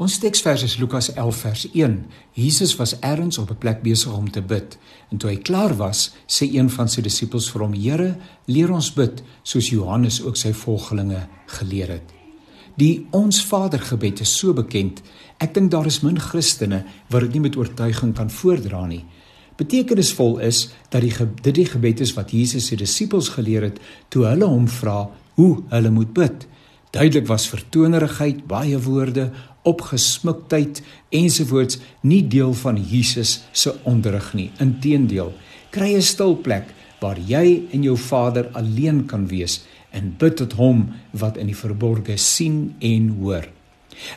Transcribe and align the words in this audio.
Ons 0.00 0.14
teksvers 0.16 0.62
is 0.64 0.78
Lukas 0.80 1.10
11 1.12 1.38
vers 1.44 1.62
1. 1.76 1.96
Jesus 2.32 2.70
was 2.78 2.94
ergens 3.04 3.38
op 3.38 3.50
'n 3.50 3.58
plek 3.58 3.82
besig 3.82 4.16
om 4.16 4.30
te 4.30 4.42
bid. 4.42 4.78
En 5.10 5.16
toe 5.16 5.30
hy 5.30 5.36
klaar 5.36 5.76
was, 5.76 6.10
sê 6.26 6.48
een 6.54 6.70
van 6.70 6.88
sy 6.88 7.00
disippels 7.02 7.50
vir 7.50 7.60
hom: 7.60 7.72
"Here, 7.72 8.16
leer 8.44 8.72
ons 8.72 8.92
bid 8.92 9.22
soos 9.42 9.68
Johannes 9.68 10.22
ook 10.22 10.36
sy 10.36 10.52
volgelinge 10.52 11.28
geleer 11.46 11.88
het." 11.88 12.12
Die 12.76 13.06
Ons 13.10 13.44
Vader 13.44 13.80
gebed 13.80 14.20
is 14.20 14.38
so 14.38 14.52
bekend. 14.52 15.02
Ek 15.38 15.54
dink 15.54 15.70
daar 15.70 15.86
is 15.86 16.00
min 16.00 16.20
Christene 16.20 16.84
wat 17.10 17.20
dit 17.20 17.32
nie 17.32 17.40
met 17.40 17.56
oortuiging 17.56 18.14
kan 18.14 18.30
voordra 18.30 18.86
nie. 18.86 19.04
Betekenisvol 19.56 20.38
is 20.38 20.70
dat 20.88 21.00
die 21.00 21.14
dit 21.42 21.54
die 21.54 21.66
gebed 21.66 22.00
is 22.00 22.14
wat 22.14 22.30
Jesus 22.30 22.66
sy 22.66 22.76
disippels 22.76 23.28
geleer 23.28 23.62
het 23.62 23.80
toe 24.08 24.24
hulle 24.24 24.46
hom 24.46 24.68
vra 24.68 25.10
hoe 25.34 25.62
hulle 25.68 25.90
moet 25.90 26.12
bid. 26.12 26.46
Duidelik 26.90 27.26
was 27.26 27.46
vertonerigheid, 27.48 28.46
baie 28.50 28.78
woorde, 28.82 29.28
opgesmuktheid 29.62 30.80
ensovoorts 31.14 31.78
nie 32.02 32.22
deel 32.26 32.54
van 32.62 32.80
Jesus 32.82 33.40
se 33.52 33.76
onderrig 33.86 34.32
nie. 34.34 34.50
Inteendeel, 34.58 35.32
kry 35.70 35.94
'n 35.94 36.02
stil 36.02 36.34
plek 36.36 36.74
waar 37.00 37.18
jy 37.18 37.62
en 37.72 37.82
jou 37.82 37.96
Vader 37.96 38.48
alleen 38.52 39.06
kan 39.06 39.28
wees 39.28 39.60
en 39.90 40.14
bid 40.18 40.36
tot 40.36 40.52
hom 40.52 40.88
wat 41.10 41.36
in 41.36 41.46
die 41.46 41.56
verborge 41.56 42.16
sien 42.16 42.74
en 42.78 43.08
hoor. 43.20 43.46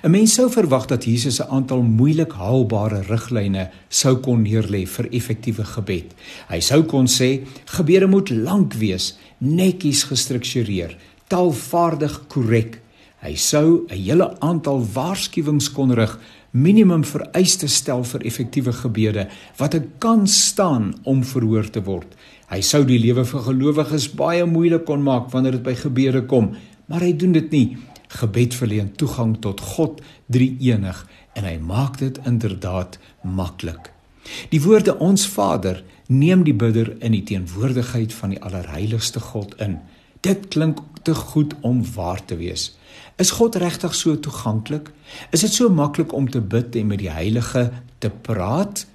'n 0.03 0.11
Mens 0.11 0.33
sou 0.33 0.49
verwag 0.49 0.85
dat 0.87 1.05
Jesus 1.05 1.39
'n 1.39 1.49
aantal 1.49 1.81
moeilik 1.81 2.31
haalbare 2.31 3.01
riglyne 3.01 3.69
sou 3.89 4.15
kon 4.15 4.41
neerlê 4.41 4.87
vir 4.87 5.07
effektiewe 5.11 5.63
gebed. 5.63 6.13
Hy 6.49 6.59
sou 6.59 6.83
kon 6.83 7.07
sê 7.07 7.43
gebede 7.65 8.07
moet 8.07 8.29
lank 8.29 8.73
wees, 8.73 9.17
netjies 9.37 10.03
gestruktureer, 10.03 10.97
taalvaardig 11.33 12.19
korrek. 12.29 12.77
Hy 13.23 13.35
sou 13.35 13.85
'n 13.89 13.97
hele 13.97 14.27
aantal 14.39 14.85
waarskuwings 14.93 15.71
kon 15.71 15.91
rig, 15.91 16.19
minimum 16.51 17.03
vereistes 17.03 17.75
stel 17.75 18.03
vir 18.03 18.21
effektiewe 18.21 18.73
gebede 18.73 19.27
wat 19.57 19.73
'n 19.75 19.91
kans 19.97 20.45
staan 20.45 20.93
om 21.03 21.23
verhoor 21.23 21.69
te 21.69 21.81
word. 21.83 22.15
Hy 22.49 22.61
sou 22.61 22.85
die 22.85 22.99
lewe 22.99 23.25
vir 23.25 23.41
gelowiges 23.41 24.13
baie 24.15 24.45
moeilik 24.45 24.85
kon 24.85 25.03
maak 25.03 25.31
wanneer 25.31 25.51
dit 25.51 25.63
by 25.63 25.75
gebede 25.75 26.25
kom, 26.25 26.55
maar 26.85 27.01
hy 27.01 27.13
doen 27.13 27.31
dit 27.31 27.51
nie. 27.51 27.77
Gebed 28.07 28.53
verleen 28.53 28.91
toegang 28.95 29.39
tot 29.41 29.59
God, 29.59 30.01
Drie-enig, 30.29 31.07
en 31.33 31.43
hy 31.43 31.57
maak 31.57 31.97
dit 31.97 32.19
inderdaad 32.25 32.99
maklik. 33.23 33.91
Die 34.49 34.61
woorde 34.61 34.99
ons 34.99 35.27
Vader 35.27 35.83
neem 36.07 36.43
die 36.43 36.53
bidder 36.53 36.95
in 36.99 37.11
die 37.11 37.23
teenwoordigheid 37.23 38.13
van 38.13 38.29
die 38.29 38.41
allerheiligste 38.41 39.19
God 39.19 39.55
in. 39.59 39.79
Dit 40.23 40.47
klink 40.55 40.79
te 41.03 41.15
goed 41.15 41.53
om 41.61 41.81
waar 41.95 42.21
te 42.25 42.37
wees. 42.39 42.69
Is 43.19 43.33
God 43.35 43.55
regtig 43.59 43.95
so 43.95 44.15
toeganklik? 44.19 44.87
Is 45.35 45.43
dit 45.43 45.53
so 45.53 45.69
maklik 45.69 46.13
om 46.15 46.29
te 46.31 46.41
bid 46.41 46.75
en 46.79 46.87
met 46.87 47.01
die 47.01 47.11
Heilige 47.11 47.71
te 47.99 48.09
praat? 48.09 48.85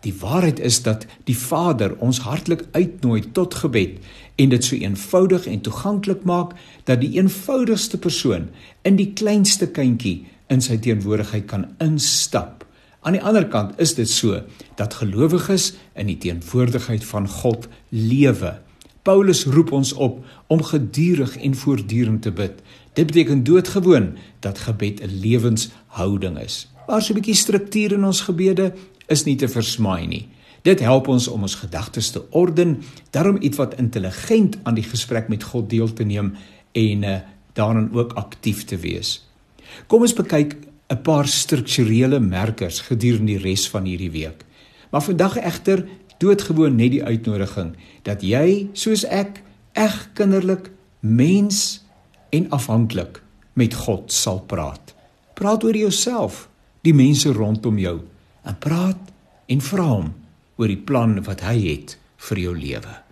Die 0.00 0.14
waarheid 0.16 0.60
is 0.64 0.80
dat 0.82 1.04
die 1.28 1.36
Vader 1.36 1.92
ons 2.00 2.22
hartlik 2.24 2.64
uitnooi 2.72 3.20
tot 3.36 3.54
gebed 3.60 3.98
en 4.40 4.54
dit 4.54 4.64
so 4.64 4.76
eenvoudig 4.76 5.44
en 5.46 5.60
toeganklik 5.60 6.24
maak 6.24 6.56
dat 6.88 7.02
die 7.04 7.12
eenvoudigste 7.18 8.00
persoon 8.00 8.48
in 8.88 8.96
die 8.96 9.10
kleinste 9.12 9.68
kindjie 9.68 10.24
in 10.48 10.64
sy 10.64 10.80
teenwoordigheid 10.80 11.44
kan 11.52 11.68
instap. 11.84 12.64
Aan 13.04 13.18
die 13.18 13.24
ander 13.24 13.44
kant 13.52 13.76
is 13.80 13.92
dit 14.00 14.08
so 14.08 14.40
dat 14.80 14.96
gelowiges 15.02 15.74
in 15.92 16.08
die 16.08 16.18
teenwoordigheid 16.24 17.04
van 17.04 17.28
God 17.28 17.68
lewe. 17.92 18.56
Paulus 19.02 19.44
roep 19.44 19.72
ons 19.72 19.92
op 19.92 20.24
om 20.46 20.62
gedurig 20.62 21.36
en 21.36 21.54
voortdurend 21.54 22.22
te 22.22 22.32
bid. 22.32 22.60
Dit 22.92 23.06
beteken 23.06 23.44
doodgewoon 23.44 24.16
dat 24.40 24.58
gebed 24.58 25.00
'n 25.00 25.20
lewenshouding 25.20 26.38
is. 26.38 26.68
Maar 26.86 27.02
so 27.02 27.12
'n 27.12 27.14
bietjie 27.14 27.34
struktuur 27.34 27.92
in 27.92 28.04
ons 28.04 28.20
gebede 28.20 28.72
is 29.06 29.24
nie 29.24 29.36
te 29.36 29.48
versmaai 29.48 30.06
nie. 30.06 30.28
Dit 30.62 30.80
help 30.80 31.08
ons 31.08 31.28
om 31.28 31.42
ons 31.42 31.54
gedagtes 31.54 32.10
te 32.10 32.30
orden, 32.30 32.82
daarom 33.10 33.36
iets 33.40 33.56
wat 33.56 33.74
intelligent 33.74 34.58
aan 34.62 34.74
die 34.74 34.84
gesprek 34.84 35.28
met 35.28 35.42
God 35.42 35.70
deel 35.70 35.92
te 35.92 36.04
neem 36.04 36.34
en 36.72 37.02
uh, 37.02 37.16
daarin 37.52 37.92
ook 37.92 38.12
aktief 38.12 38.64
te 38.64 38.76
wees. 38.76 39.28
Kom 39.86 40.00
ons 40.00 40.14
bekyk 40.14 40.56
'n 40.90 41.02
paar 41.02 41.28
strukturele 41.28 42.20
merkers 42.20 42.80
gedurende 42.80 43.32
die 43.32 43.38
res 43.38 43.68
van 43.68 43.84
hierdie 43.84 44.10
week. 44.10 44.44
Maar 44.90 45.02
vandag 45.02 45.36
egter 45.36 45.86
doodgewoon 46.20 46.76
net 46.76 46.94
die 46.94 47.04
uitnodiging 47.04 47.74
dat 48.06 48.22
jy 48.24 48.68
soos 48.76 49.06
ek 49.08 49.42
eg 49.78 49.96
kinderlik 50.18 50.70
mens 51.00 51.80
en 52.30 52.48
afhanklik 52.54 53.22
met 53.58 53.74
God 53.74 54.12
sal 54.12 54.42
praat. 54.46 54.94
Praat 55.34 55.64
oor 55.64 55.76
jouself, 55.76 56.48
die 56.84 56.94
mense 56.94 57.32
rondom 57.32 57.78
jou 57.80 57.98
en 58.44 58.58
praat 58.60 59.12
en 59.50 59.60
vra 59.64 59.86
hom 59.88 60.10
oor 60.60 60.68
die 60.68 60.80
plan 60.80 61.18
wat 61.24 61.44
hy 61.44 61.56
het 61.64 61.96
vir 62.28 62.44
jou 62.44 62.56
lewe. 62.56 63.09